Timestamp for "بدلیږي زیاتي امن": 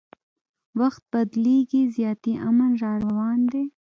1.11-2.71